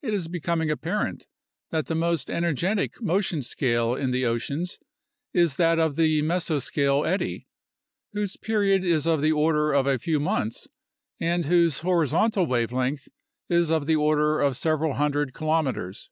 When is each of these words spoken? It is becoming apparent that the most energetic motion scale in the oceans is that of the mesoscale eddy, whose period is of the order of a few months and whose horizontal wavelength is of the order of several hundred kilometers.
It 0.00 0.14
is 0.14 0.28
becoming 0.28 0.70
apparent 0.70 1.26
that 1.68 1.88
the 1.88 1.94
most 1.94 2.30
energetic 2.30 3.02
motion 3.02 3.42
scale 3.42 3.94
in 3.94 4.10
the 4.10 4.24
oceans 4.24 4.78
is 5.34 5.56
that 5.56 5.78
of 5.78 5.96
the 5.96 6.22
mesoscale 6.22 7.04
eddy, 7.06 7.46
whose 8.14 8.38
period 8.38 8.82
is 8.82 9.06
of 9.06 9.20
the 9.20 9.32
order 9.32 9.74
of 9.74 9.86
a 9.86 9.98
few 9.98 10.20
months 10.20 10.68
and 11.20 11.44
whose 11.44 11.80
horizontal 11.80 12.46
wavelength 12.46 13.08
is 13.50 13.68
of 13.68 13.84
the 13.84 13.96
order 13.96 14.40
of 14.40 14.56
several 14.56 14.94
hundred 14.94 15.34
kilometers. 15.34 16.08